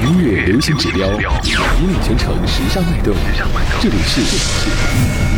[0.00, 3.14] 音乐流行指标，引领全城时尚脉动。
[3.80, 4.20] 这里是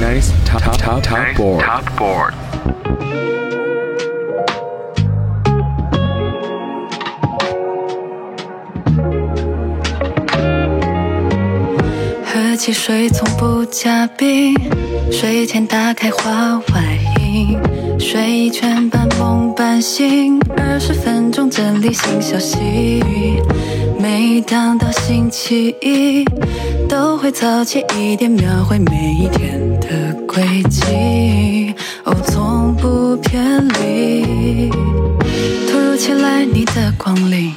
[0.01, 2.33] Nice Top Top Top Board。
[12.25, 14.55] 喝汽水从不加冰，
[15.11, 17.59] 睡前打开话外音，
[17.99, 23.03] 睡一圈半梦半醒，二十分钟整理新消息。
[24.09, 26.25] 每当到星期一，
[26.89, 31.75] 都会早起一点，描绘每一天的轨迹，
[32.05, 34.71] 哦，从不偏离。
[35.69, 37.53] 突如其来你的光临。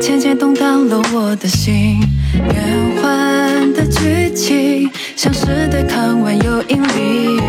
[0.00, 1.98] 渐渐动荡了我的心，
[2.32, 7.40] 变幻的剧情像是对抗万有引力，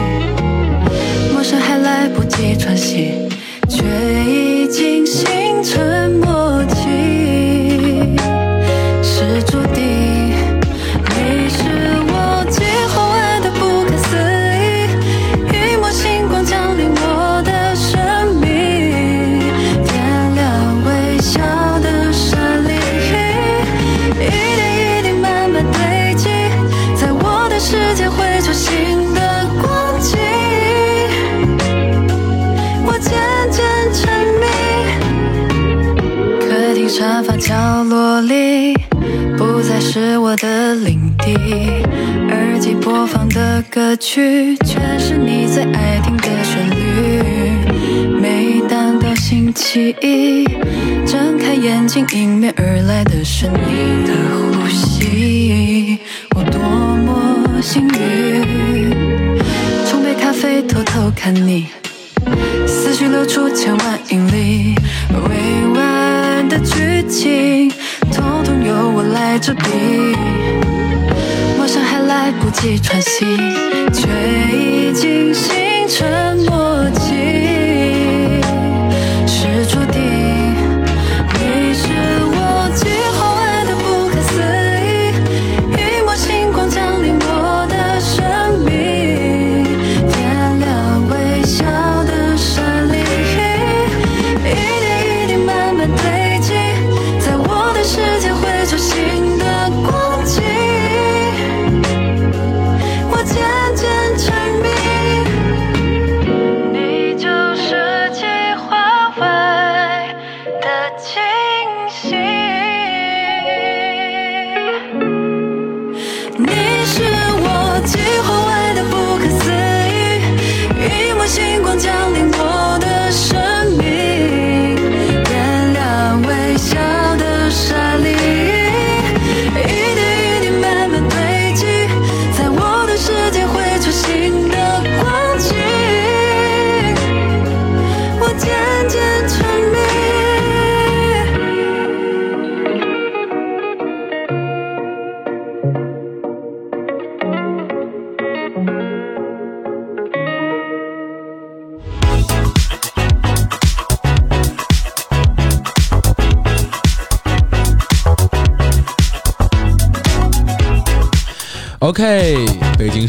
[1.31, 3.11] 陌生还来不及喘息，
[3.69, 3.83] 却
[4.25, 5.29] 已经形
[43.91, 48.07] 歌曲，全是你最爱听的旋律。
[48.21, 50.45] 每当到星期一，
[51.05, 55.99] 睁开眼睛，迎面而来的是你的呼吸，
[56.37, 58.91] 我多么幸运。
[59.85, 61.67] 冲杯咖啡，偷偷看你。
[62.65, 64.73] 思绪流出千万英里，
[65.11, 67.69] 未完的剧情，
[68.13, 70.15] 统统由我来执笔。
[71.61, 73.23] 好像还来不及喘息，
[73.93, 74.07] 却
[74.51, 76.70] 已经形成默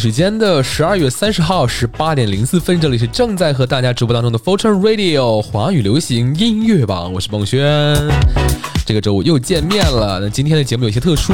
[0.02, 7.96] 时间的十二月三十号十八点零四分，这里是正在和大家直播当中的 Fortune Radio 华语流行音乐榜，我是孟轩。
[8.84, 10.18] 这个周五又见面了。
[10.18, 11.32] 那今天的节目有些特殊，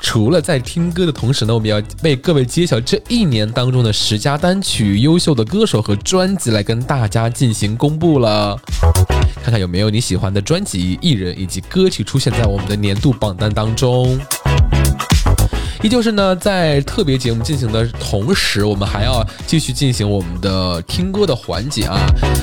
[0.00, 8.58] 除了在听歌的同时呢，我们要为各位揭晓这一年当中的十佳单曲、优秀的歌手和专辑来跟大家进行公布了。
[9.42, 14.18] 看看有没有你喜欢的专辑、艺人以及歌曲出现在我们的年度榜单当中。
[15.82, 21.98] 依旧是呢，在特别节目进行的同时，我们还要继续进行我们的听歌的环节啊。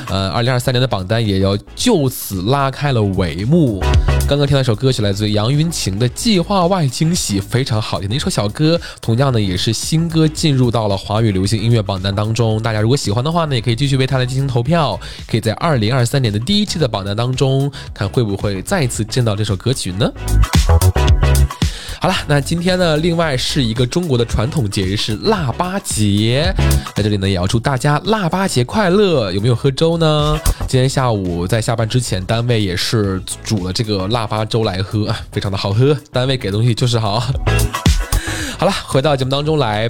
[0.10, 3.82] 呃，二零二三年的榜单也要就此拉开了帷幕。
[4.28, 8.80] 刚刚听到一首歌曲，来自杨云晴的《计划外惊喜》，非常好听的一首小歌。
[9.02, 12.62] 同样呢，也是新歌进入到了华语流行音乐榜单当中。
[12.62, 14.98] 大家如果喜欢的话呢，也可以继续为它来进行投票。
[15.28, 20.10] 可以在二零二三年的第一期的榜单当中，看会不会再次见到这首歌曲呢？
[22.04, 26.54] 好了，那今天呢，另外是一个中国的传统节日是腊八节，
[26.94, 29.32] 在这里呢也要祝大家腊八节快乐。
[29.32, 30.38] 有没有喝粥呢？
[30.68, 35.98] 今天下午在下班之前，单位也是煮了这个腊八粥来喝，非常的好喝。
[36.12, 37.22] 单位给东西就是好。
[38.60, 39.90] 好了，回到节目当中来。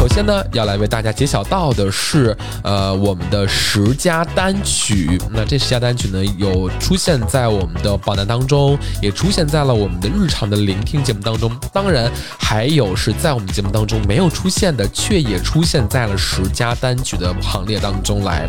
[0.00, 5.20] 首先呢，要来为大家揭晓到的是，呃，我们的十佳单曲。
[5.30, 11.54] 那这十佳单曲呢，有出现在我们的榜单当中，也出现在了我们的日常的聆听节目当中。
[11.70, 18.48] 当然，还有是在我们节目当中没有出现的，却也出现在了十佳单曲的行列当中来。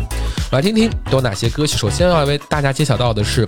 [0.52, 1.76] 来听听都有哪些歌曲。
[1.76, 3.46] 首先要为大家揭晓到的是，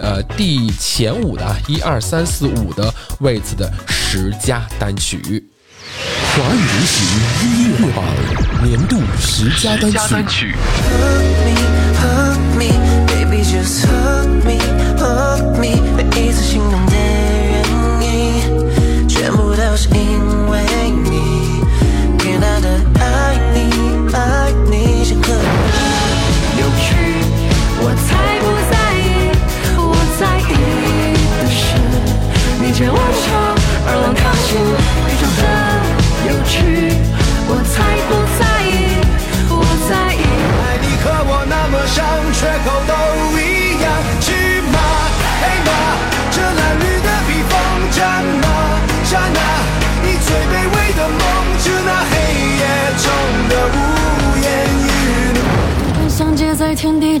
[0.00, 5.48] 呃，第前五的啊一二三四五的位置的十佳单曲。
[5.96, 6.96] 华语流行
[7.42, 8.04] 音乐榜
[8.64, 10.54] 年度十佳单曲。
[19.08, 20.23] 全部都是因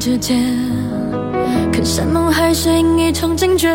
[0.04, 0.38] 之间，
[1.72, 3.70] 看山盟海誓应一场惊觉。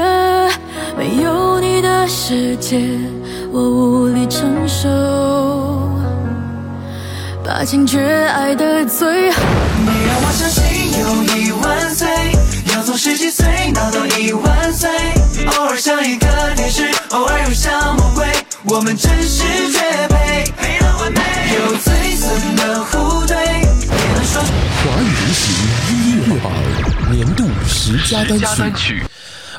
[0.96, 2.80] 没有你的世界，
[3.52, 4.88] 我无力承受。
[7.44, 9.42] 把情绝爱的最后。
[9.80, 10.62] 你让我相信
[11.00, 12.08] 有一万岁，
[12.76, 14.88] 要从十几岁闹到一万岁。
[15.58, 18.28] 偶尔像一个天使，偶尔又像魔鬼，
[18.66, 20.19] 我们真是绝，配
[27.98, 29.02] 十佳单曲。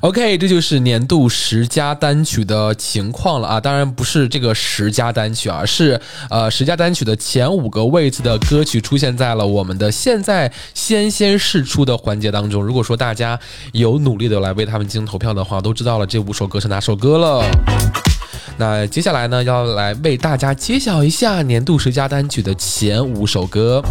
[0.03, 3.61] OK，这就是年度十佳单曲的情况了啊！
[3.61, 6.01] 当然不是这个十佳单曲啊，是
[6.31, 12.65] 呃十佳单曲的前五个位置的歌曲出现在了我们的现在先先试出的环节当中。
[12.65, 13.39] 如果说大家
[13.73, 17.45] 有努力的来为他们进行投票的话，都知道了这五首歌是哪首歌了。
[18.57, 23.83] 那接下来呢，要来为大家揭晓一下年度十佳单曲的前五首歌。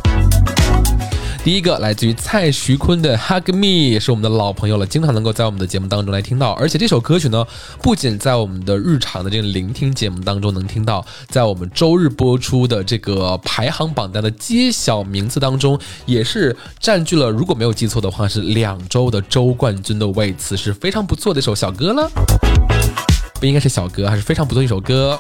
[1.50, 6.51] 第一个来自于蔡徐坤的《Hug Me》，是我们的老朋友了，经常能够在我们的节目当中来听到。
[6.51, 7.44] 而且这首歌曲呢，
[7.81, 15.75] 不仅在我们的日常的这个聆听节目当中能听到，在我们周日播出的这个排行榜单的揭晓名次当中，
[16.06, 22.07] 也是占据了，如果没有记错的话，是两周的周冠军的位次，是非常不错的一首小歌了。
[23.40, 25.18] 不应该是小歌，还是非常不错的一首歌。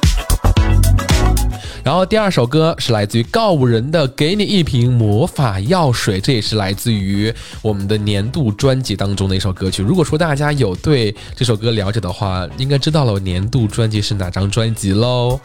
[1.89, 7.33] 然后第二首歌是来自于告五人的《给你一瓶魔法药水》，这也是来自于
[7.63, 9.81] 我们的年度专辑当中的一首歌曲。
[9.81, 15.39] 如果说大家有对这首歌了解的话，应该知道了年度专辑是哪张专辑喽。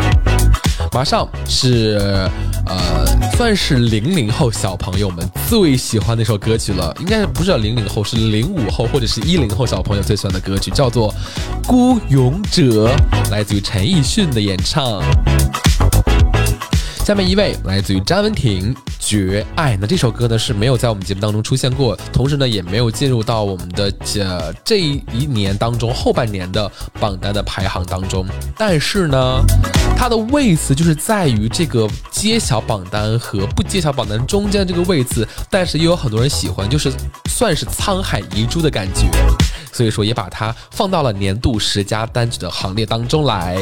[0.92, 2.28] 马上是
[2.66, 3.06] 呃，
[3.38, 11.10] 算是零零后小朋友们最喜欢的一首歌曲了，应该不是零零后，是零五后或者是一零后小朋友最喜欢的歌曲，叫做
[11.66, 12.94] 《孤勇者》，
[13.30, 15.00] 来自于陈奕迅的演唱。
[17.04, 28.26] 下面一位来自于詹文婷《绝爱》，那这首歌呢是没有在我们节目当中出现过，同时呢也没有进入到我们的这这一年当中后半年的榜单的排行当中。
[28.56, 29.38] 但是呢，
[29.98, 36.90] 它的位次就是在于这个揭晓榜单和不揭晓榜单中间这个位次，但是又有很多人喜欢，就是
[37.28, 39.10] 算是沧海遗珠的感觉，
[39.74, 43.58] 所以说也把它放到了年度十佳单曲的行列当中来。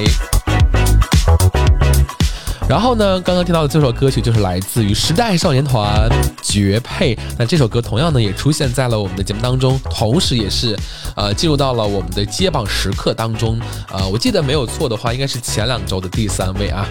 [2.72, 6.08] 然后呢，刚刚听到的这首歌曲就是来自于时代少年团
[6.43, 7.14] 《绝配》。
[7.38, 10.74] 那这首歌同样呢也出现在了我们的节目当中，同时也是
[11.14, 13.60] 呃进入到了我们的揭榜时刻当中。
[13.93, 16.88] 呃，我记得没有错的话，应该是前两周的第三位啊。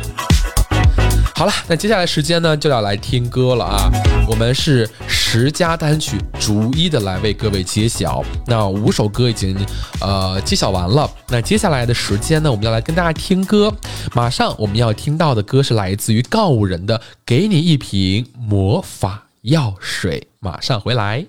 [1.33, 3.89] 好了，那接下来时间呢就要来听歌了啊！
[4.29, 8.23] 我们是十佳单曲逐一的来为各位揭晓。
[8.45, 9.57] 那五首歌已经
[9.99, 13.73] 呃揭晓完了，那接下来的时间呢，我们要来跟大家听歌。
[14.13, 21.25] 马上我们要听到的歌是来自于告五人的《给你一瓶魔法药水》，马上回来。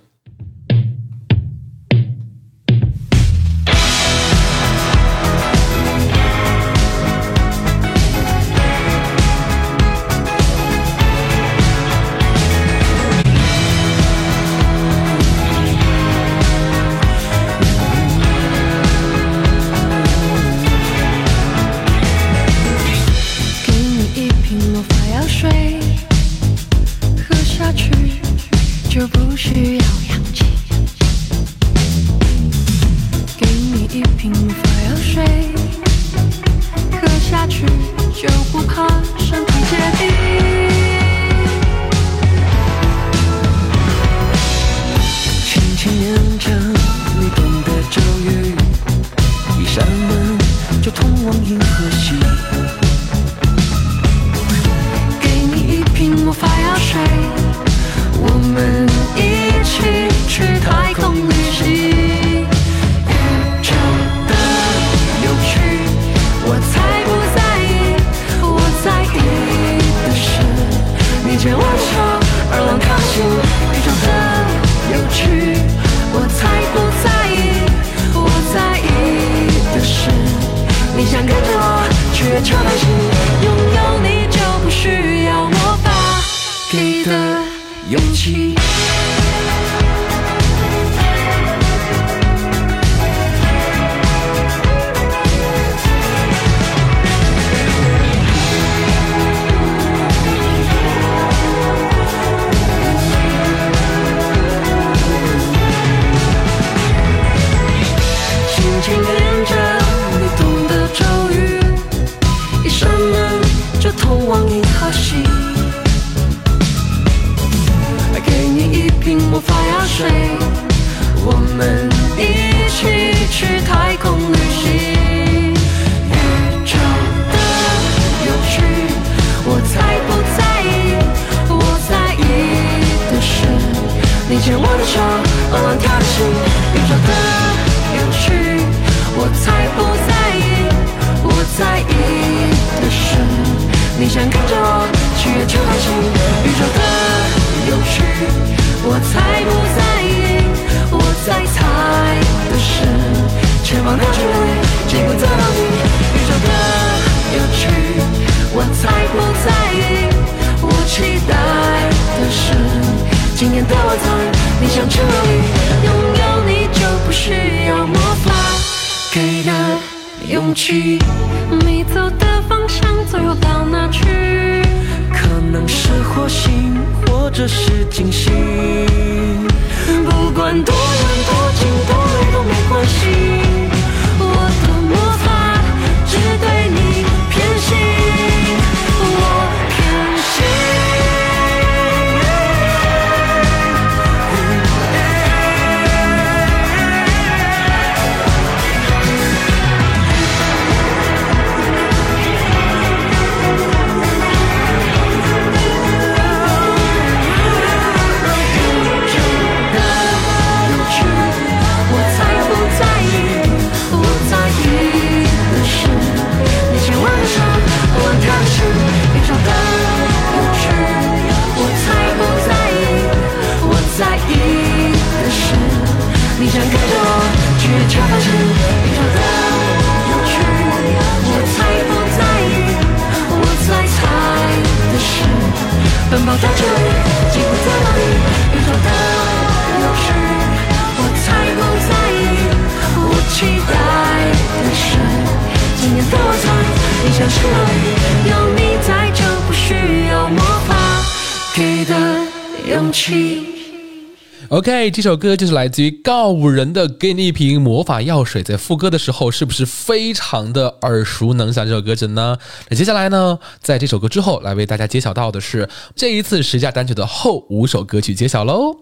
[254.52, 258.42] OK，这首歌就是来自于告五人的《给你一瓶魔法药水》。
[258.46, 261.66] 在副歌的时候，是不是非常的耳熟能详？
[261.66, 262.36] 这首歌曲呢？
[262.68, 265.66] 那接下来呢，在这首歌之后，来为大家揭晓到的是
[265.96, 268.76] 这一次十佳单曲的后五首歌曲揭晓喽。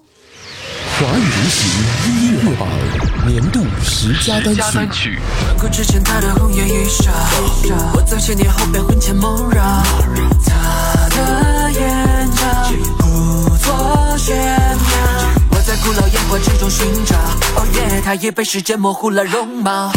[0.98, 1.70] 华语流行
[2.08, 2.68] 音乐榜
[3.24, 5.20] 年度十佳单曲。
[5.70, 6.72] 之前他的红颜一，
[7.94, 8.02] 我
[8.34, 9.62] 年后魂牵梦绕。
[10.44, 12.42] 他的眼角
[13.62, 14.69] 作。
[15.70, 17.14] 在古老烟火之中寻找，
[17.74, 19.92] 月，它已被时间模糊了容貌。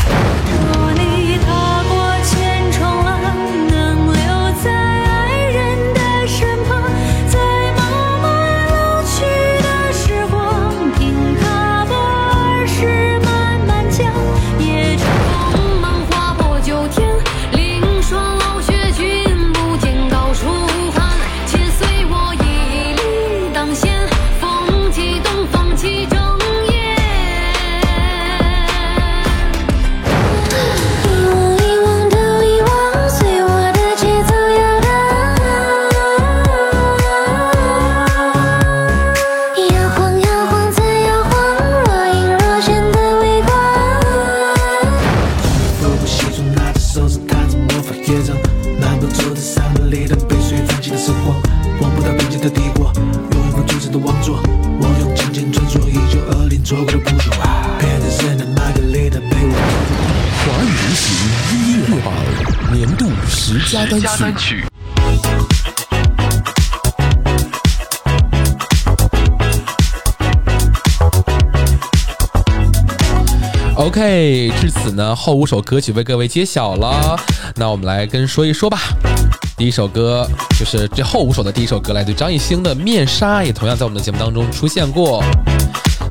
[73.84, 77.20] OK，至此呢，后五首歌曲为各位揭晓了。
[77.58, 78.80] 那我们来跟说一说吧。
[79.58, 80.26] 第一首歌
[80.58, 85.22] 就是这后五首的第一首歌，来自张艺兴的《面纱》，也同样在我们的节目当中出现过。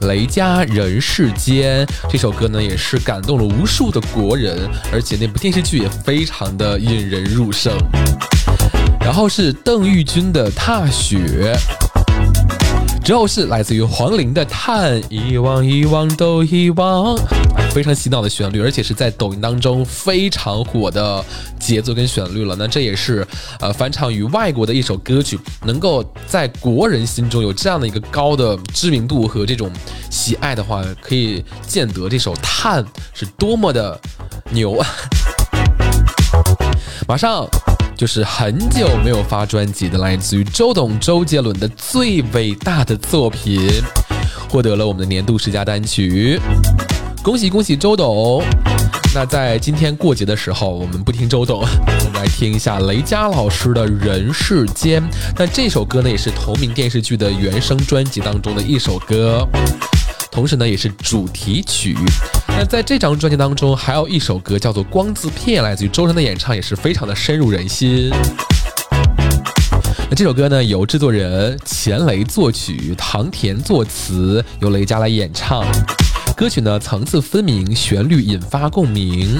[0.02, 7.72] 雷佳《人世间》这首歌呢，也是感动了无数的国人，而且那部电视剧也非常的引人入胜。
[9.00, 11.56] 然后是邓玉军的《踏雪》。
[13.02, 17.16] 之后是来自于黄龄的《叹》，遗忘遗忘都遗忘，
[17.72, 21.24] 非常洗脑的旋律，而且是在抖音当中非常火的
[21.58, 22.54] 节奏跟旋律了。
[22.56, 23.26] 那这也是
[23.58, 29.68] 呃翻唱于外国的一首歌曲，能够在国人心中有这样的一个高的知名度和这种
[30.08, 34.00] 喜爱的话，可以见得这首《叹》是多么的
[34.52, 34.80] 牛。
[37.08, 37.48] 马上。
[37.96, 43.68] 就是很久没有发专辑的，来自于周董周杰伦的最伟大的作品，
[44.48, 46.40] 获得了我们的年度十佳单曲。
[47.22, 48.42] 恭喜恭喜周董！
[49.14, 55.00] 那在今天过节的时候，我们不听周董，我们来听一下雷佳老师的《人世间》。
[55.36, 59.46] 那这首歌呢，也是同名电视剧的原声专辑当中的一首歌。
[60.32, 61.94] 同时呢，也是主题曲。
[62.48, 68.10] 那在这张专辑当中，还有一首歌叫做《光字片》，来自于周深的演唱，也是非常的深入人心。
[70.08, 75.66] 那这首歌呢，由制作人钱雷作曲，唐田作词，由雷佳来演唱。
[76.34, 79.38] 歌曲呢，层次分明，旋律引发共鸣。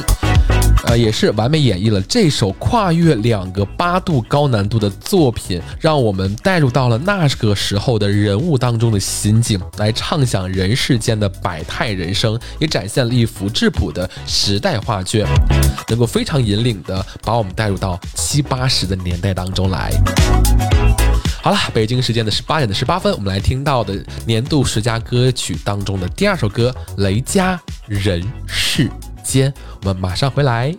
[0.97, 15.27] 也是完美演绎了这首跨越两个八度高难度的作品，让我们带入到了那个时候的人物当中的心境，来畅想人世间的百态人生，也展现了一幅质朴的时代画卷，
[15.89, 19.93] 能够非常引领的把我们带入到七八十的年代当中来。
[21.43, 28.89] 好了，北京时间的十八点的十八分，我们来听到的年度十佳歌曲当中的第二首歌，雷佳《人世
[29.23, 29.51] 间》，
[29.83, 30.75] 我们马上回来。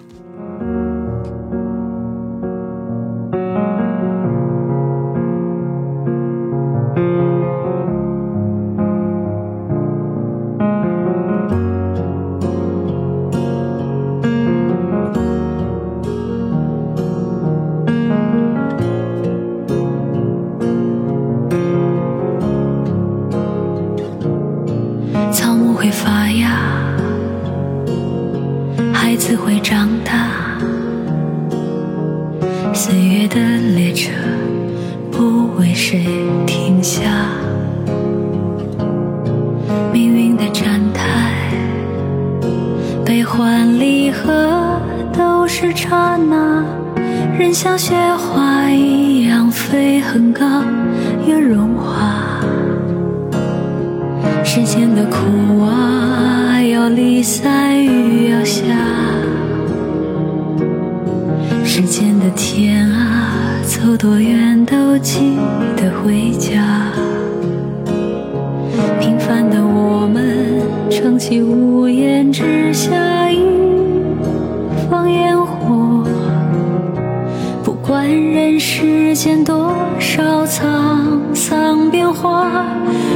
[64.83, 65.37] 都记
[65.77, 66.91] 得回家。
[68.99, 72.91] 平凡的我们，撑起屋檐之下
[73.31, 73.37] 一
[74.89, 76.03] 方烟火。
[77.63, 82.51] 不管人世间多少沧桑变化，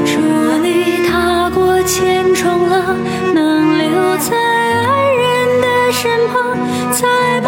[0.06, 0.21] 祝
[0.63, 2.95] 你踏过千重浪，
[3.36, 6.58] 能留在爱人的身旁，
[6.93, 7.41] 在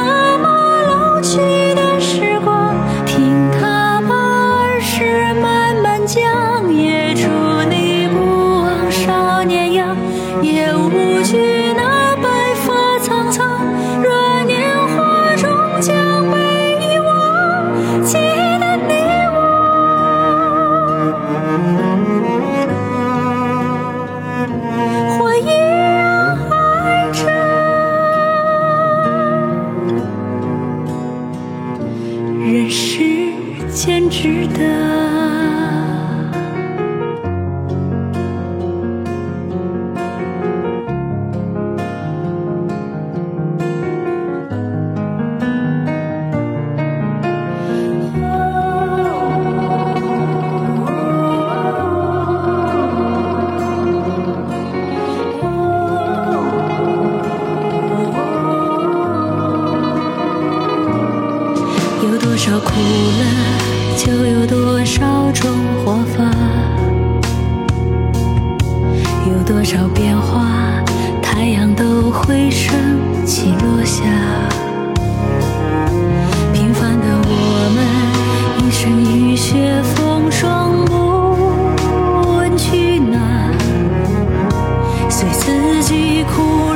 [85.22, 86.69] 对自己哭。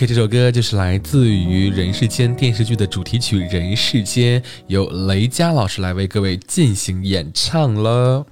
[0.00, 8.24] OK，这首歌就是来自于《人世间》电视剧的主题曲《人世间》，由雷佳老师来为各位进行演唱了。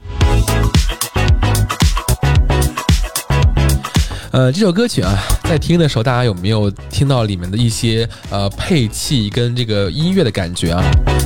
[4.39, 10.81] 呃，这首歌曲啊，在听的时候，大家有没有听到里面的一些呃配器跟这个音乐的感觉啊？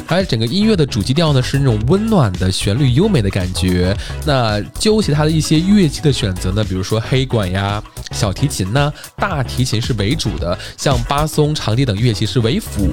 [0.07, 3.95] 还有整个音乐的主基调呢是那种温暖的旋律、优美的感觉。
[4.25, 12.89] 那究其它的一些乐器的选择呢，比如说黑管呀、小提琴呐、大提琴是为主的，像巴松、长笛等乐器是为辅。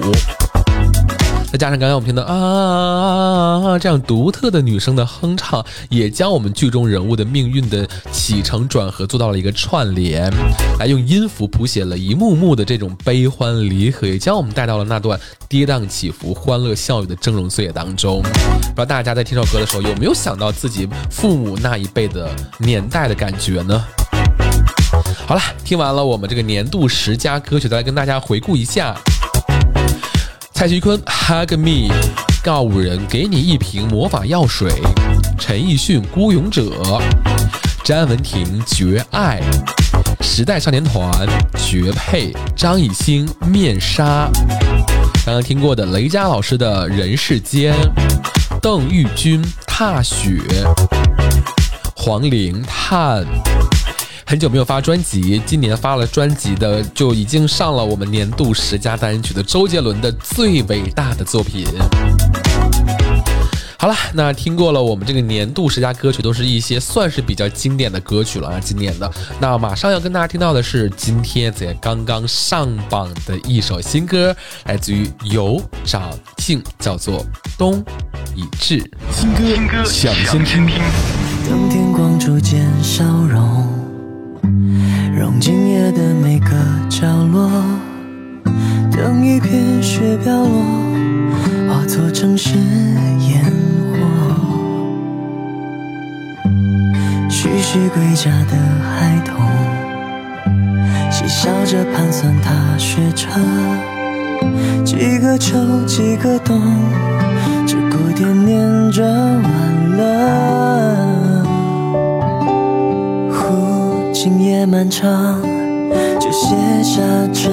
[1.52, 10.32] 再加上刚刚我们听到啊啊啊啊这样独特的女声的哼唱，也将我们剧中人物的命运的起承转合做到了一个串联，
[10.78, 18.22] 来用音符谱写了一幕幕的这种悲欢离合，也将我们带到了那段跌宕起伏、欢乐笑语的峥嵘岁月当中。
[18.22, 23.84] 不知道大家在听这首歌的时候，有没有想到自己父母那一辈的年代的感觉呢？
[25.26, 28.96] 好了，听完了我们这个年度十佳歌曲，再来跟大家回顾一下。
[30.60, 31.88] 蔡徐坤《Hug Me》，
[32.44, 34.70] 告五人给你一瓶魔法药水，
[35.38, 36.64] 陈奕迅《孤勇者》，
[37.82, 39.40] 詹雯婷《绝爱》，
[40.22, 41.10] 时代少年团
[41.56, 44.30] 《绝配》，张艺兴《面纱》，
[45.24, 47.74] 刚刚听过的雷佳老师的《人世间》，
[48.60, 50.42] 邓玉君《踏雪》，
[51.96, 53.24] 黄龄《叹》。
[54.30, 61.66] 很久没有发专辑，今年发了专辑的就已经上了我们年度十佳单曲的周杰伦的最伟大的作品。
[63.76, 69.12] 好了，那听过了我们这个年度十佳歌曲，都是一些算是比较经典的歌曲了啊，今年的。
[69.40, 74.32] 那马上要跟大家听到的是今天在刚刚上榜的一首新歌，
[74.66, 77.18] 来自于有长靖，叫做
[77.58, 77.84] 《冬
[78.36, 78.78] 已至》。
[79.10, 80.68] 新歌抢先听。
[81.48, 83.66] 当天光逐渐消融，
[85.16, 86.50] 融进夜的每个
[86.88, 87.50] 角落。
[88.90, 90.62] 等一片雪飘落，
[91.68, 92.50] 化作城市
[93.28, 93.42] 烟
[93.92, 93.98] 火。
[97.30, 99.34] 徐徐归家的孩童，
[101.10, 103.40] 嬉笑着盘算踏雪车。
[104.84, 106.60] 几个秋，几个冬，
[107.66, 111.09] 只顾惦念着晚乐。
[114.22, 115.40] 今夜漫长，
[116.20, 117.00] 就卸下
[117.32, 117.50] 沉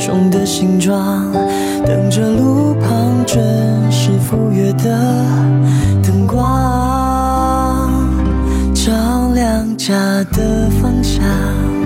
[0.00, 1.30] 重的行装，
[1.84, 3.38] 等着路旁准
[3.92, 4.88] 时赴约的
[6.02, 7.90] 灯光，
[8.72, 8.90] 照
[9.34, 9.94] 亮家
[10.32, 11.77] 的方向。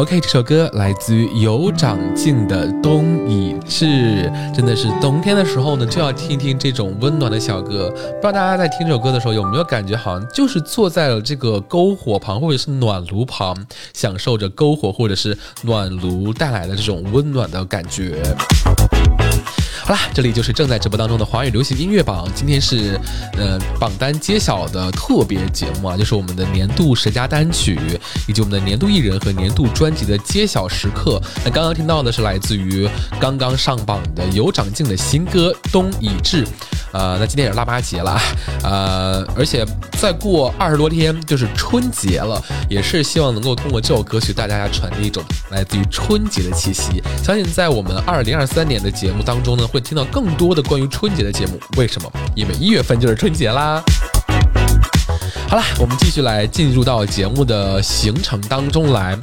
[0.00, 7.90] OK，这首歌来自于有长进的冬已至，真的是冬天的时候呢，就要听听这种温暖的小歌。
[7.90, 13.54] 不知道大家在听这首歌的时候有没有感觉，好像就是坐在了这个篝火旁或者是暖炉旁，
[13.92, 18.22] 享受着篝火或者是暖炉带来的这种温暖的感觉。
[19.90, 22.24] 好啦，这里就是正在直播当中的华语流行音乐榜。
[22.32, 22.96] 今天是
[23.36, 27.76] 呃榜单揭晓的特别节目啊，就是我们的年度十佳单曲，
[28.28, 31.20] 以及我们的年度艺人和年度专辑的揭晓时刻。
[31.44, 32.88] 那刚刚听到的是来自于
[33.20, 36.44] 刚刚上榜的有长进的新歌《冬已至》。
[36.92, 38.20] 呃，那今天也是腊八节了，
[38.64, 47.00] 呃，而且再过二十多天就是春节了，也是希望能够通过这首歌曲，带大家传递一种来自于春节的气息。
[47.22, 51.58] 相信在我们二零二三年的节目当中呢，会听到更多的关于春节的节目。
[51.76, 52.10] 为什么？
[52.34, 53.82] 因为一月份就是春节啦。
[55.48, 59.16] 好了，我们继续来进入到节目的行程当中来。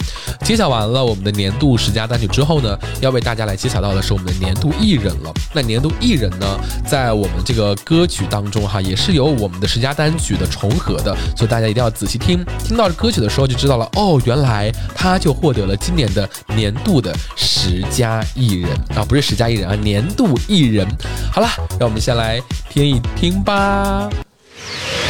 [0.44, 5.34] 揭晓完了我们的年度十佳单曲之后呢，要为大家来揭晓到的是我们的年度艺人了。
[5.54, 12.46] 那年度艺人呢，在我们这个歌曲当中哈，也是有我们的十佳单曲的重合的，所以大家一定要仔细听。
[12.64, 20.88] 听到这歌曲的时候就知道了，哦，原来他就获得了今年的年度的十佳艺人啊，不是十佳艺人啊，年度艺人。
[21.32, 21.48] 好了，
[21.80, 24.10] 让我们先来听一听吧。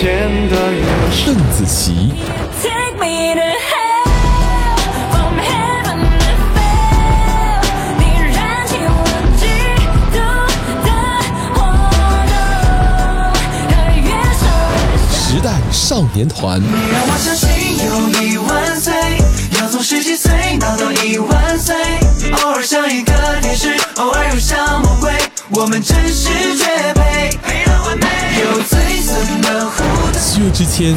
[0.00, 0.06] 显
[0.48, 0.80] 得越
[1.10, 2.12] 是邓紫棋
[2.62, 4.06] ，Take me to hell,
[5.10, 7.58] from heaven to hell，
[7.98, 8.00] 你
[8.32, 8.88] 燃起我
[9.34, 9.42] 嫉
[10.14, 10.16] 妒
[10.84, 10.88] 的
[11.52, 11.58] 火
[12.28, 12.32] 种，
[13.66, 14.08] 和月
[14.38, 14.40] 上
[15.10, 15.82] 时代少
[16.14, 17.48] 年团，你让我相信
[17.84, 17.88] 有
[18.22, 18.46] 一万
[18.80, 18.94] 岁，
[19.60, 20.30] 要从十几岁
[20.60, 21.74] 闹到一万岁，
[22.44, 25.10] 偶尔像一个天使，偶尔又像魔鬼，
[25.50, 28.06] 我们真是绝配，配得完美，
[28.44, 28.62] 有
[29.02, 29.82] 最深的互
[30.12, 30.20] 动。
[30.20, 30.94] 薛之谦，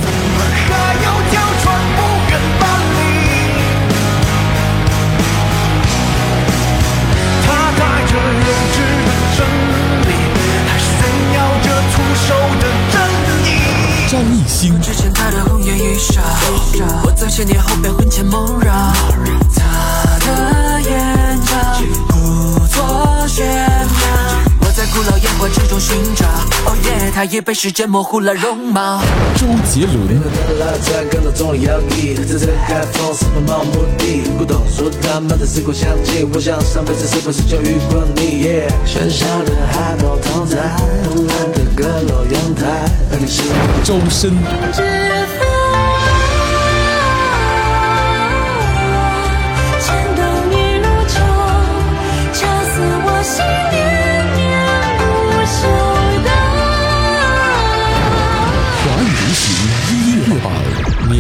[14.10, 16.22] 张艺兴，之前他的红颜一笑，
[17.04, 18.74] 我在千年后被魂牵梦绕。
[19.56, 19.62] 他
[20.26, 21.56] 的眼角
[22.10, 23.61] 故作炫耀，我在
[24.94, 26.26] 古老烟火之中寻找。
[26.66, 29.02] 哦耶，他也被时间模糊了容貌。
[29.36, 30.22] 周杰伦，
[30.84, 31.22] 在感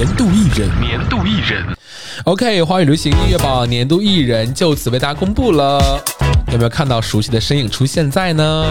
[0.04, 1.64] 年度艺人，年度艺人
[2.24, 5.80] ，OK，华语流行音乐榜年度艺人就此为大家公布了，
[6.52, 8.66] 有没有看到熟悉的身影出现在呢？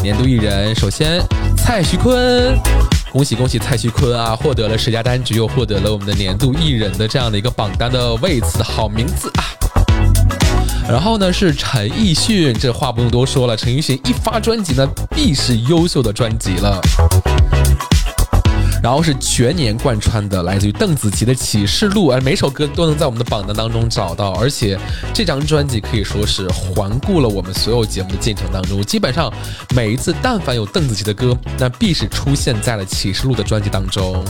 [0.00, 1.20] 年度艺人，首先
[1.56, 2.56] 蔡徐坤，
[3.10, 9.42] 恭喜恭喜蔡徐坤啊，获得了十佳单曲，又获得了我们的年度艺人的这样的一个榜单的位次，好名字啊！
[10.88, 16.80] 然后呢是陈奕迅，这话不用多说了，陈奕迅一发专辑呢，必是优秀的专辑了。
[18.82, 24.78] 然后是全年贯穿的，来自于邓紫棋的《启示录》，而每首歌都能在我们的榜单当中找到，而且
[25.12, 29.32] 这张专辑可以说是环顾了我们所有节目的进程当中，基本上
[29.74, 34.24] 每一次但凡有邓紫棋的歌，那必是出现在了《启示录》的专辑当中。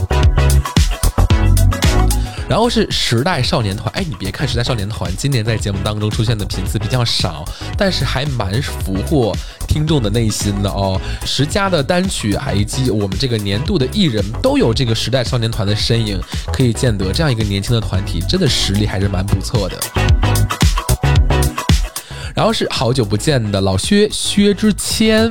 [2.51, 7.45] 然后是时代少年团，哎，你别看时代少年团今年在节目当中出现的频次比较少，
[7.79, 9.33] 但是还蛮俘获
[9.69, 11.01] 听众的内心的哦。
[11.25, 16.21] 十佳的单曲，还以及我们这个年度的艺人都有这个时代少年团的身影，
[16.53, 19.79] 可以见得这样一个年轻的团体真的实力还是蛮不错的。
[22.35, 25.31] 然后是好久不见的老薛薛之谦。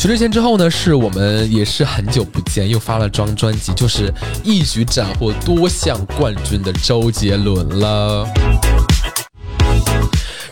[0.00, 4.10] 薛之谦之后呢，是我们也是很久不见，又发了张专辑，就是
[4.42, 8.26] 一举斩获多项冠军的周杰伦了。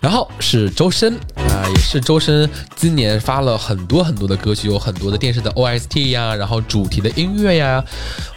[0.09, 7.85] 然后是周深啊，也是周深今年发了很多很多的歌曲，有很多的电视的 OST 呀，然后主题的音乐呀。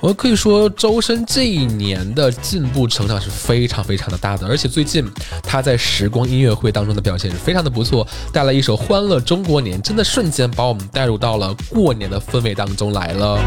[0.02, 5.10] 我可以说，周深这一年的进步成长是非常非常的大的，而且最近
[5.42, 13.40] 他在时光音乐会当中的表现是非常的不错，带来一首《欢乐中国年》，真的瞬间把我们带入到了过年的氛围当中来了。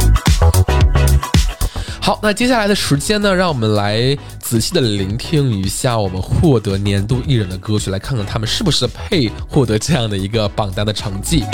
[2.04, 11.44] 好，那接下来的时间呢，让我们来仔细的聆听一下我们获得年度艺人的歌曲，来看看他们是不是配获得这样的一个榜单的成绩。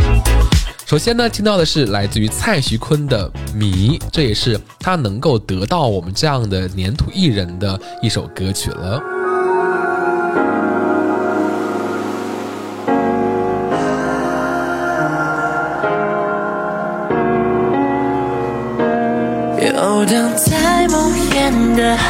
[0.85, 9.01] 首先呢，听到的是来自于蔡徐坤的《迷》，这也是他能够得到我们这样的年度艺人的一首歌曲了。
[20.11, 22.03] 荡在梦魇的海，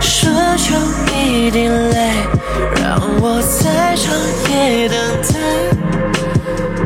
[0.00, 0.74] 奢求
[1.14, 2.10] 一滴泪，
[2.80, 4.16] 让我在长
[4.50, 5.34] 夜等待，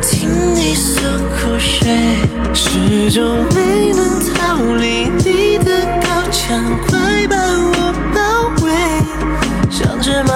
[0.00, 1.86] 听你诉苦水，
[2.52, 5.70] 始终没能逃离你的
[6.00, 8.20] 高墙，快把我包
[8.66, 8.72] 围，
[9.70, 10.32] 像只猫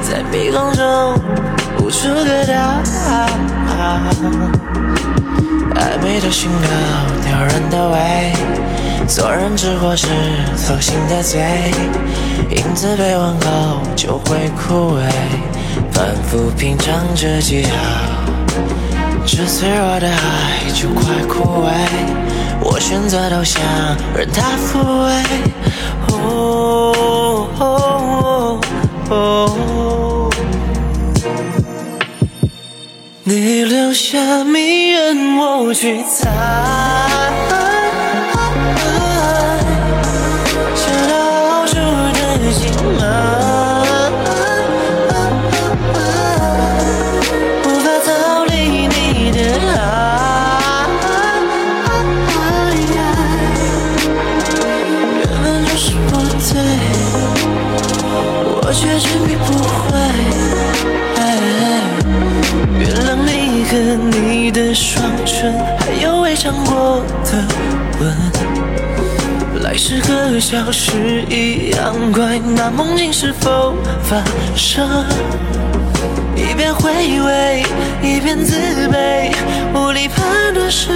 [0.00, 1.14] 在迷宫中
[1.78, 2.80] 无处可逃。
[5.80, 6.66] 暧昧的讯号，
[7.24, 8.32] 撩人的味，
[9.08, 10.06] 做人只活是
[10.54, 11.40] 错心的罪，
[12.50, 15.10] 影子被问候就会枯萎，
[15.90, 17.72] 反复品尝着记号，
[19.24, 21.72] 这脆弱的爱就快枯萎，
[22.60, 23.62] 我选择投降，
[24.14, 25.10] 任它抚慰。
[26.12, 28.60] 哦哦哦
[29.08, 29.79] 哦
[33.32, 36.28] 你留下迷任，我去猜。
[40.74, 43.00] 想到处的心门，
[63.96, 67.44] 你的双唇，还有未尝过的
[68.00, 72.38] 吻，来时和消失一样快。
[72.38, 74.22] 那梦境是否发
[74.54, 75.04] 生？
[76.36, 77.64] 一边回味，
[78.02, 78.56] 一边自
[78.88, 79.32] 卑，
[79.74, 80.88] 无力判断是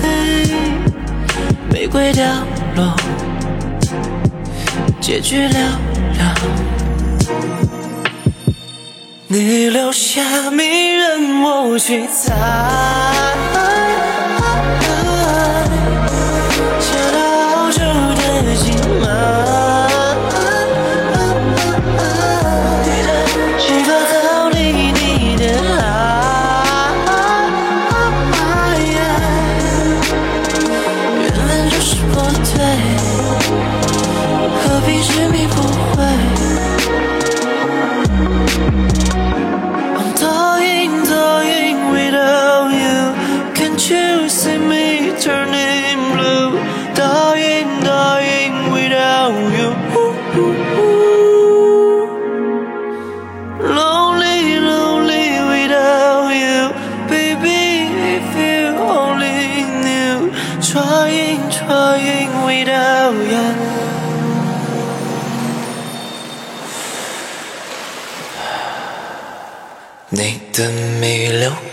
[0.00, 0.50] 非。
[1.70, 2.24] 玫瑰掉
[2.76, 2.96] 落，
[5.00, 5.54] 结局寥
[6.18, 6.57] 寥。
[9.30, 13.37] 你留下迷人，我去猜。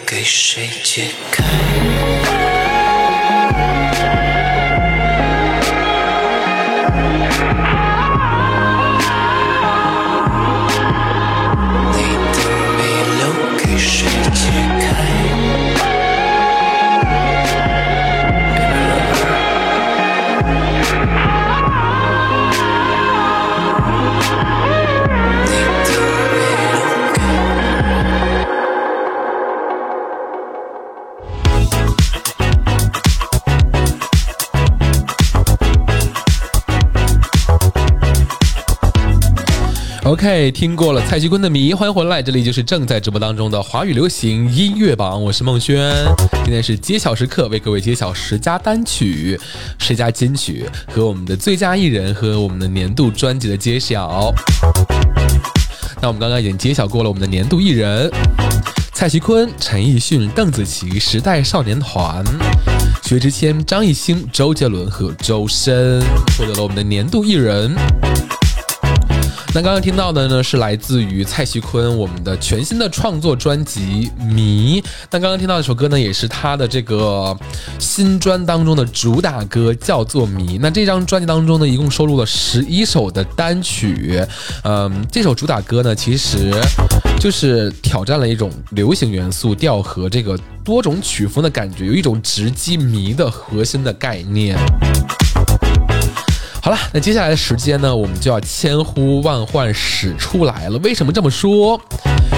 [0.05, 2.24] 给谁解开？
[40.27, 45.93] 嘿听过了蔡徐坤的《迷》，欢迎回来，这里就是正在直播当中的华语流行音乐榜，我是孟轩。
[46.43, 49.39] 今天是揭晓时刻，为各位揭晓十佳单曲、
[49.77, 54.33] 十佳金曲和我们的最佳艺人和我们的年度专辑的揭晓。
[56.01, 58.09] 那我们刚刚已经揭晓过了我们的年度艺人，
[58.93, 62.25] 蔡徐坤、陈奕迅、邓紫棋、时代少年团、
[63.03, 66.01] 薛之谦、张艺兴、周杰伦和周深
[66.35, 67.75] 获得了我们的年度艺人。
[69.55, 74.81] 那刚刚听到的呢，是来自于蔡徐坤我们的全新的创作专辑《迷》。
[75.09, 77.33] 那刚刚听到这首歌呢，也是他的这个
[77.79, 80.57] 新专当中的主打歌，叫做《迷》。
[80.61, 84.21] 那这张专辑当中呢，一共收录了十一首的单曲。
[84.65, 86.51] 嗯，这首主打歌呢，其实
[87.17, 94.57] 就是挑战了一种流行元素调和这个多种曲风的感觉，有一种直击迷的核心的概念。
[96.65, 100.79] 好了，那接下来的时间呢，我们就要千呼万唤始出来了。
[100.79, 101.79] 为什么这么说？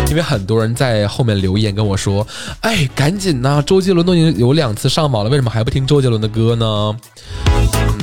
[0.10, 2.28] 因为很多人在后面留言跟我说
[2.60, 6.94] ：“哎，赶紧呐、周杰伦都已经有两次上榜了，为什么还不听周杰伦的歌呢？”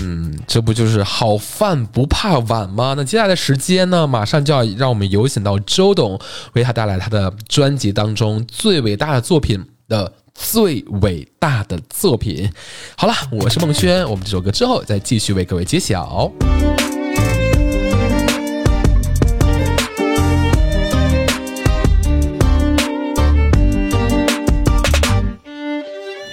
[0.00, 2.94] 嗯，这不就是好饭不怕晚吗？
[2.96, 6.18] 那接下来的时间呢，马上就要让我们有请到周董
[6.54, 12.50] 为他带来他的专辑当中最伟大的作品的最伟大的作品。
[12.96, 16.30] 好了，我是孟轩，我们这首歌之后再继续为各位揭晓。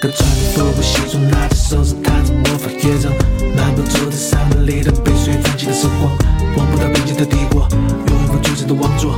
[0.02, 3.12] 个穿着复古西装，拿着手指弹着魔法乐章，
[3.56, 6.12] 漫步走在山门里的被水泛起的时光，
[6.58, 9.16] 望不到边界的帝国，用一副铸成的王座，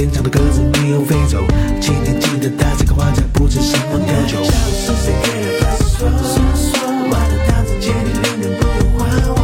[0.00, 1.44] 天，上的鸽子没有飞走，
[1.78, 4.42] 今天记得他这个花在不知什么要求。
[4.42, 6.08] 是谁给的白说
[6.56, 9.36] 说我的档次借你零点不用还我，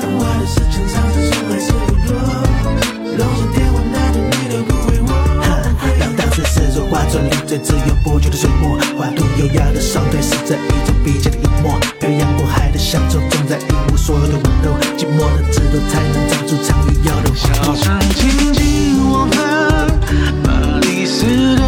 [0.00, 2.16] 但我的事情常常说还是不多，
[3.20, 5.12] 楼上电话那头你都不回我。
[6.00, 18.97] 让当时是说话转离最自由不羁的水墨，画图优雅的双腿是这一种笔尖的隐没，漂洋过海的乡愁总在一无所有的温柔，寂寞的指头才能长出长与腰的小城静静我们
[21.20, 21.67] 巴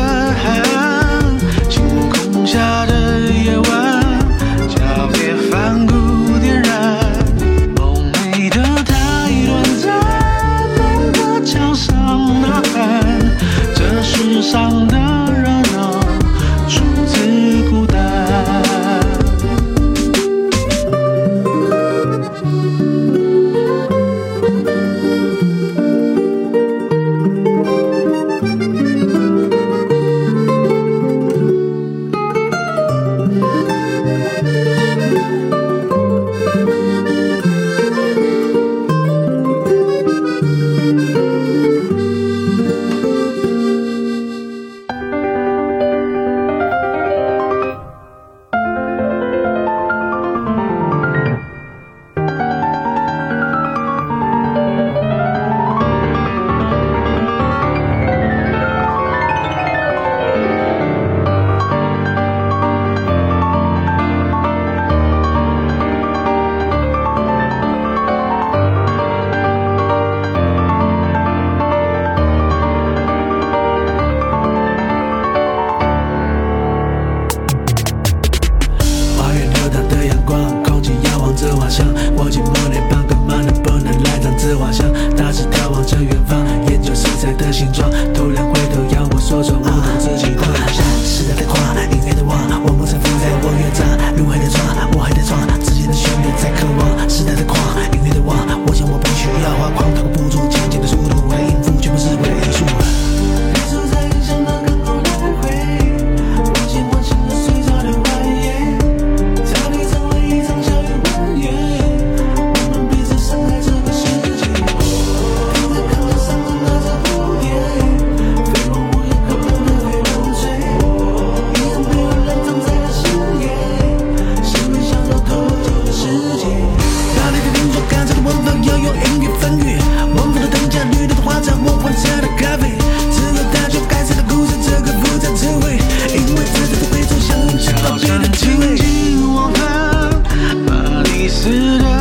[141.60, 141.99] 黎市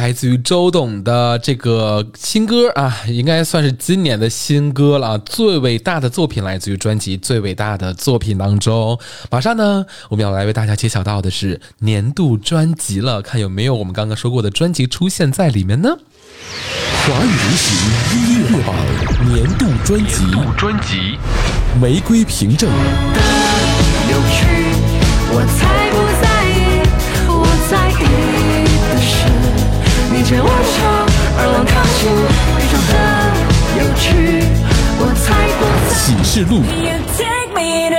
[0.00, 5.18] 来自于周董的这个新歌啊，应该算是今年的新歌了啊。
[5.26, 8.98] 最伟大的作品来自于专辑《最伟大的作品》当中。
[9.30, 15.90] 马上呢，我们要来为大家揭晓到的是年度专辑了，看有没有我们刚刚说过的专辑出现在里面呢？
[17.04, 17.76] 华语流行
[18.16, 18.74] 音乐榜
[19.28, 20.24] 年度专辑，
[20.56, 21.18] 专辑
[21.78, 22.70] 玫瑰凭证。
[24.08, 24.46] 有趣，
[25.32, 25.79] 我才
[30.30, 30.78] 你牵我手，
[31.36, 32.06] 而浪靠近，
[32.54, 32.94] 非常的
[33.80, 34.06] 有趣，
[35.00, 35.26] 我才
[35.58, 35.60] 不
[35.90, 35.98] 在意。
[35.98, 37.98] 启示录 You take me to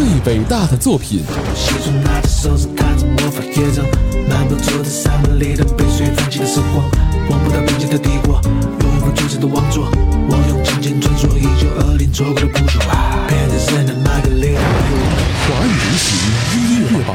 [0.00, 1.20] 最伟大的作品，
[1.54, 3.84] 西装拿着手指看着魔法乐章，
[4.30, 6.90] 漫步坐在山门里的被水泛起的时光，
[7.28, 8.40] 望不到边界的帝国，
[8.80, 9.84] 永远不阻止的王座。
[10.26, 12.78] 我用金钱穿梭一九二零错过的不朽，
[13.28, 14.64] 变成神的那个灵魂。
[15.44, 16.16] 华语流行
[16.56, 17.14] 音乐榜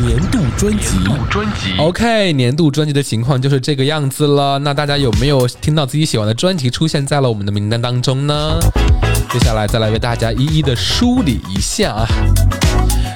[0.00, 4.58] 年度专辑，OK，年度专辑的情况就是这个样子了。
[4.60, 8.58] 那大家有没有听到自己喜欢的专辑出现在了我们的名单当中呢？
[9.32, 12.06] 接下来再来为大家一一的梳理一下啊。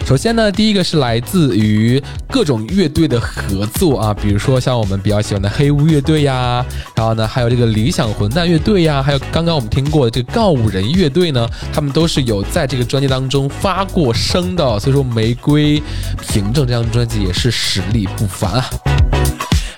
[0.07, 6.65] 首先呢，第一个是来自于各种乐队的合作啊，比如说像我们比较喜欢的黑屋乐队呀，
[6.95, 15.83] 然后呢还有这个理想混蛋乐队呀，还有刚刚我们听过的这个告五人乐队呢，他们都是有在这个专辑当中发过声的，所以说《玫瑰
[16.31, 18.65] 凭证》这张专辑也是实力不凡啊。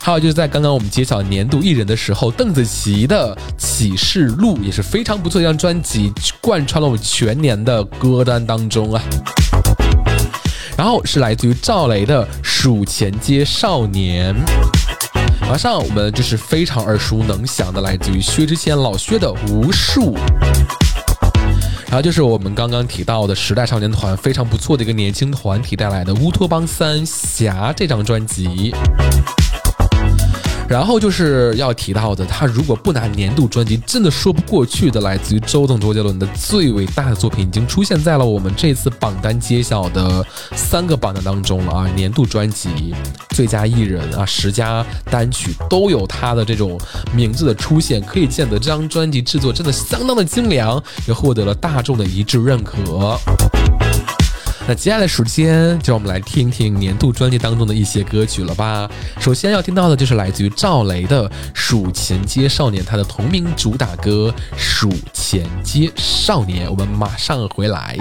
[0.09, 9.03] 还有就是在刚刚我们揭晓年度艺人的时候，邓紫棋的《启示录》也是非常不错一张专辑，贯穿了我们全年的歌单当中啊。
[10.79, 14.35] 然后是来自于赵雷的《数钱街少年》。
[15.47, 20.15] 马上我们就是非常耳熟能详的，来自于薛之谦老薛的《无数》。
[21.89, 28.75] 然后就是我们刚刚提到的时代少年团，非常不错的一个年轻团体带来的《乌托邦三侠》这张专辑。
[30.69, 34.99] 然后就是要提到的，他如果不拿年度专辑，真的说不过去的。
[34.99, 41.89] 来自于周董周杰伦的最伟大的作品，已经出现在了我们这次榜单揭晓的三个榜单当中了啊！
[41.95, 42.93] 年度专辑、
[43.31, 46.79] 最佳艺人啊、十佳单曲都有他的这种
[47.15, 52.77] 名字的出现，可以见得这张专辑制作真的相当的精良，也获得了大众的一致认可。
[54.69, 58.87] 那接下来时间就让我们来听听年度专辑当中的一些歌曲了吧。
[59.19, 66.69] 首先要听到的就是来自于赵雷的《数钱街少年》，他的同名主打歌《数钱街少年》。
[66.71, 67.97] 我们马上回来。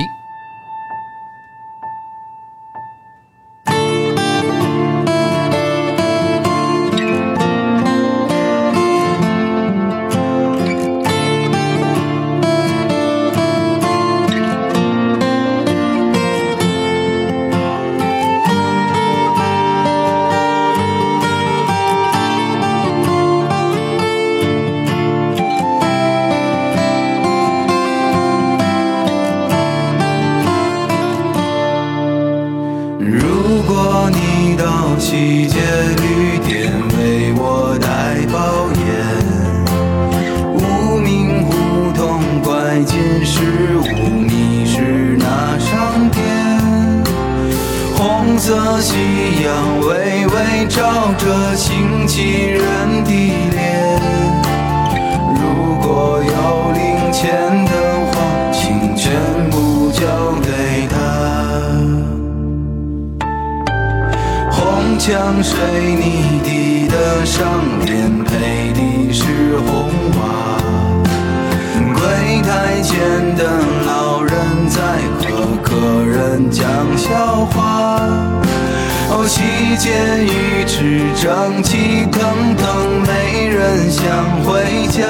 [80.17, 80.73] 期间鱼池
[81.21, 84.01] 蒸气腾腾，没人想
[84.43, 85.05] 回家。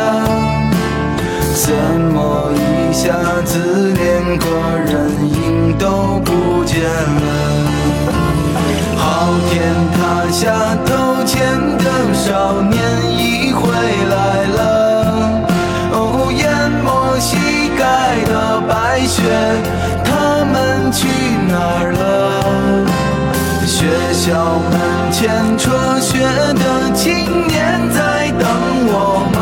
[1.56, 1.74] 怎
[2.12, 3.14] 么一下
[3.46, 4.46] 子连个
[4.86, 7.28] 人影都不见了？
[8.98, 11.38] 好天塌下偷钱
[11.78, 12.84] 的少年
[13.18, 15.48] 已回来了，
[15.94, 17.38] 哦，淹没膝
[17.78, 17.86] 盖
[18.26, 19.24] 的白雪，
[20.04, 21.08] 他们去
[21.48, 22.47] 哪儿了？
[23.78, 24.34] 学校
[24.72, 28.50] 门前辍学的青年在等
[28.88, 29.38] 我吗？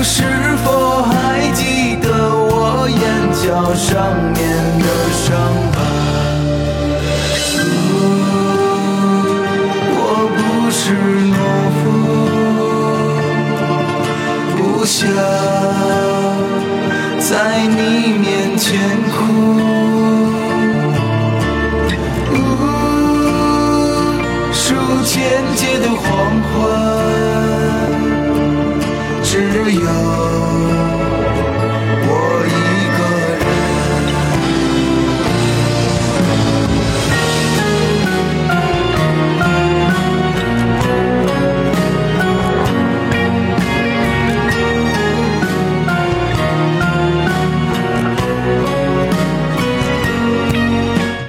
[0.00, 0.22] 是
[0.64, 2.98] 否还记得我眼
[3.34, 4.38] 角上面
[4.78, 5.07] 的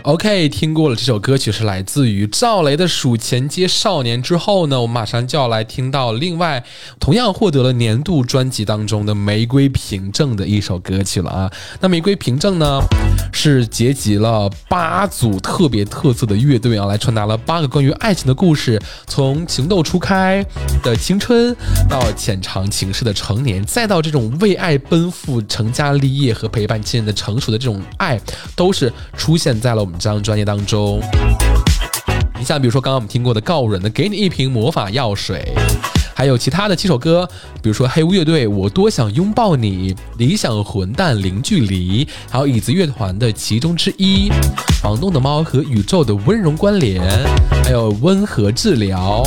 [0.10, 6.64] OK，听过了这首歌曲是来自于赵雷的《数钱街少年》之后呢，我们马上就要来听到另外
[7.00, 11.52] 同样获得了年度专辑当中的《玫瑰凭证》的一首歌曲了啊。
[11.80, 12.82] 那《玫瑰凭证》呢，
[13.32, 20.44] 是结集了八组特别特色的乐队啊，来传达了八个关于爱情的故事，从情窦初开
[20.82, 21.56] 的青春，
[21.88, 28.20] 到浅尝情事的成年，再到这种为爱奔赴、成家立业和陪伴亲人的成熟的这种爱，
[28.56, 31.02] 都是出现在了我们张专辑当中。
[32.40, 35.54] 你像比如说刚刚我们听过的告人的《给你一瓶魔法药水》，
[36.16, 37.28] 还有其他的几首歌，
[37.62, 44.30] 比如说黑屋乐队《我多想拥抱你》，理想混蛋零距离，还有椅子乐团的其中之一，
[44.82, 47.04] 房东的猫和宇宙的温柔关联，
[47.66, 49.22] 还有温和治疗，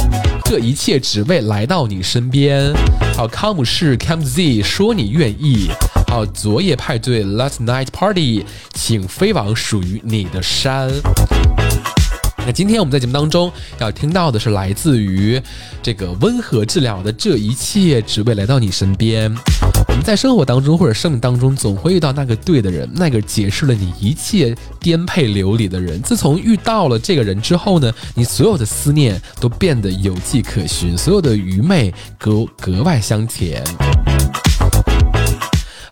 [0.46, 2.72] 这一切只为来到你身边，
[3.14, 5.68] 还有康姆士 Cam Z 说你愿意。
[6.12, 8.44] 还有昨夜派对 Last Night Party，
[8.74, 10.90] 请飞往属于你的山。
[12.44, 15.40] 那今天我们在节目当中要听到的是来自于
[15.82, 19.34] 这个温和治疗的这一切，只为来到你身边。
[19.88, 26.02] 我们在生活当中或者生命当中，总会遇到那个对的人，那个解释了你一切颠沛流离的人。
[26.02, 33.64] 自从遇到了这个人之后呢，你所有的思念都变得有迹可循，所有的愚昧格格外香甜。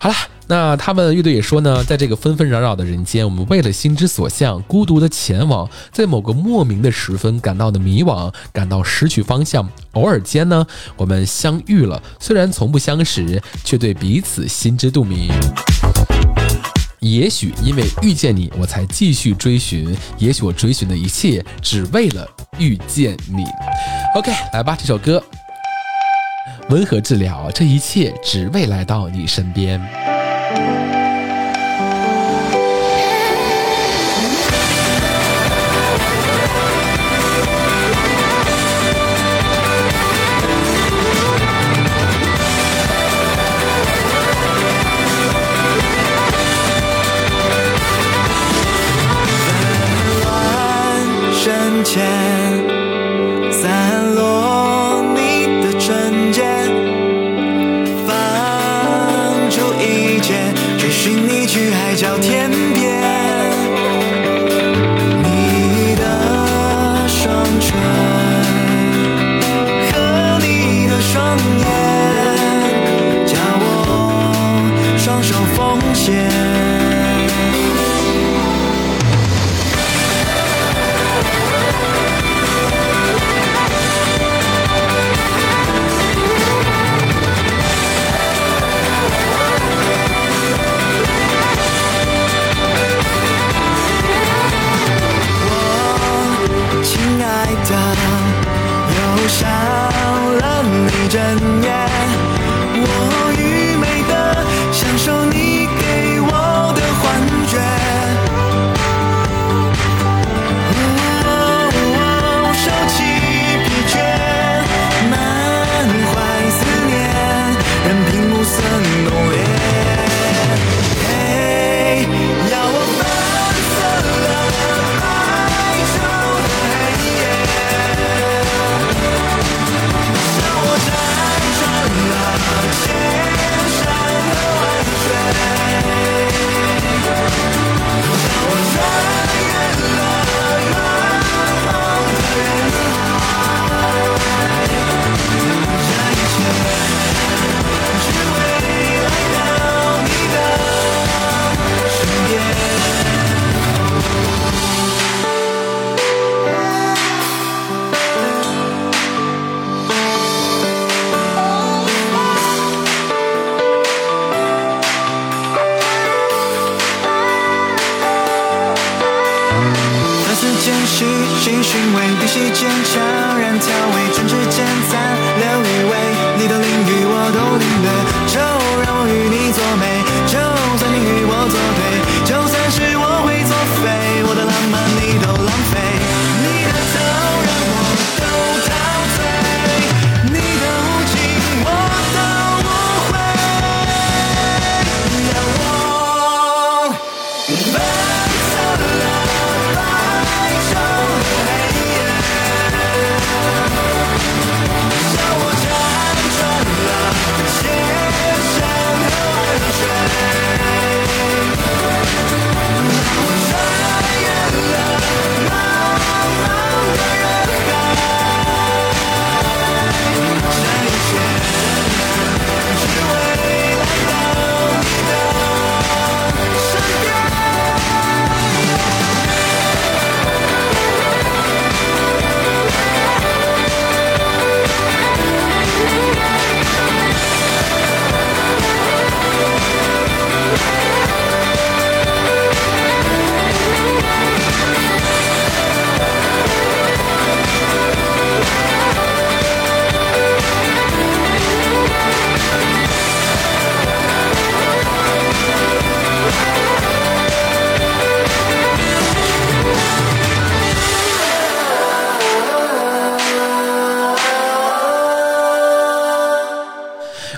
[0.02, 0.14] 好了，
[0.46, 9.68] 那他们乐队也说呢，在这个纷纷扰扰的人间，我们为了心之所向，孤独的前往，在某个莫名的时分感到的迷惘，感到失去方向。
[9.92, 15.30] 偶尔间呢，我们相遇了，虽然从不相识，却对彼此心知肚明。
[17.00, 22.26] 也许因为遇见你，我才继续追寻；也许我追寻的一切，只为了
[22.58, 23.44] 遇见你。
[24.14, 25.22] OK，来吧，这首歌。
[26.70, 29.80] 温和治疗，这一切只为来到你身边。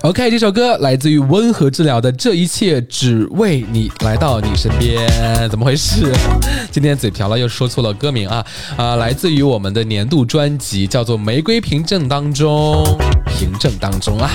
[0.03, 5.09] OK，这首歌来自于温和治疗的《这一切只为你来到你身边》，
[5.49, 6.13] 怎么回事？
[6.73, 8.45] 今天嘴瓢了，又说错了歌名啊
[8.77, 12.83] 啊、来自于我们的年度专辑，叫做《玫瑰凭证》当中，
[13.27, 14.29] 凭证当中啊。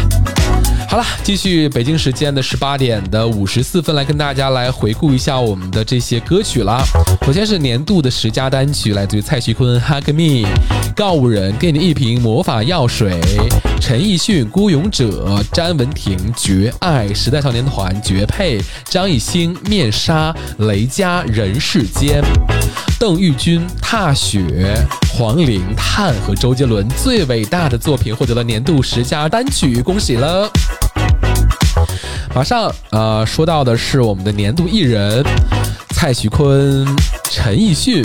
[0.90, 6.82] 好了，继续北京时间的十八点的五十四分，来跟大家来回顾一下我们的这些歌曲啦。
[7.26, 10.48] 首先是年度的十佳单曲，来自于蔡徐坤《Hug Me》，
[10.96, 13.20] 告五人给你一瓶魔法药水，
[13.82, 20.34] 陈奕迅《孤勇者》，詹雯婷《绝爱》，时代少年团《绝配》，张艺兴《面纱》，
[20.68, 22.22] 雷佳《人世间》。
[23.00, 24.76] 邓玉君、踏雪、
[25.14, 30.50] 黄龄、叹和周杰伦最伟大的作品获得了年度十佳单曲，恭喜了！
[32.34, 35.24] 马上呃说到的是我们的年度艺人
[35.90, 36.86] 蔡徐坤、
[37.30, 38.02] 陈奕迅、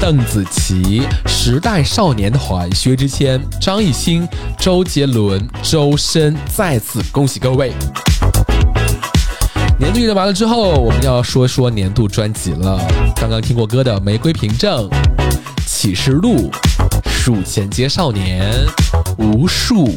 [0.00, 4.26] 邓紫棋、时代少年团、薛之谦、张艺兴、
[4.58, 7.72] 周杰伦、周深，再次恭喜各位！
[9.82, 12.78] 年度预热完了之后，我们要说说年度专辑了。
[13.16, 14.88] 刚刚听过歌的《玫瑰凭证》、
[15.66, 16.48] 《启示录》、
[17.10, 18.48] 《数钱街少年》、
[19.26, 19.88] 《无数》、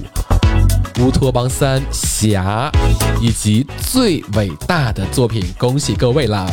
[0.99, 2.71] 乌托邦三、侠，
[3.21, 6.49] 以及最伟大的作品，恭喜各位了！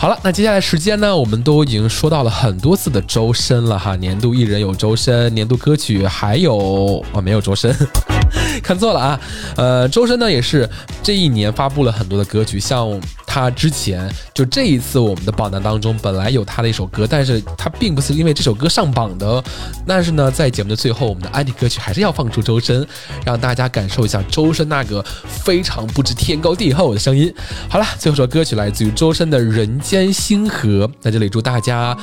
[0.00, 3.94] 好了，那接下来时间呢，我们都已经说到了很多次的周深了哈。
[3.96, 7.70] 年度艺人有周深，年度歌曲还有啊，没有周深，
[8.64, 9.20] 看错了啊。
[9.58, 10.66] 呃，周深呢也是
[11.02, 12.98] 这一年发布了很多的歌曲，像
[13.32, 19.40] 他之前就这一次我们的榜单当中本来有他的一首歌，但是他并不是因为这首歌上榜的。
[19.86, 22.84] 但是呢，在节目的最后，我们的安利歌曲还是要放出周深，
[23.24, 27.32] 让大家感受一下周深那个非常不知天高地厚的声音。
[27.68, 31.96] 好了，最后一首歌曲来自于周深的《人间星河》，在这里祝大家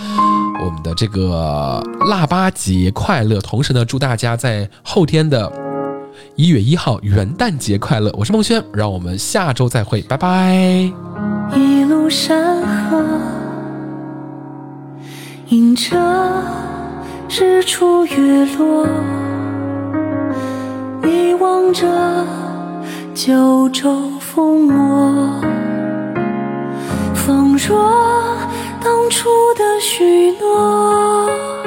[0.63, 5.51] 我们的这个腊八节快乐，同时呢，祝大家在后天的
[6.37, 8.13] 一月一号元旦节快乐。
[8.15, 10.53] 我是孟轩，让我们下周再会，拜拜。
[11.55, 13.03] 一路山河，
[15.47, 15.97] 迎着
[17.27, 18.85] 日出月落，
[21.01, 21.87] 你望着
[23.15, 25.41] 九州烽火，
[27.15, 28.37] 仿若
[28.83, 31.66] 当初的许诺。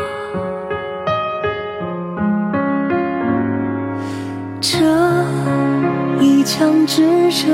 [6.53, 7.47] 强执着。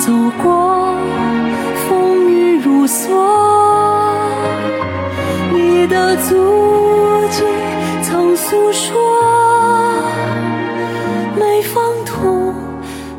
[0.00, 0.12] 走
[0.42, 0.92] 过
[1.86, 3.14] 风雨如梭，
[5.52, 6.34] 你的足
[7.30, 7.44] 迹
[8.02, 8.92] 曾诉说
[11.38, 12.52] 没放痛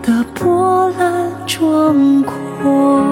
[0.04, 3.05] 的波澜壮阔。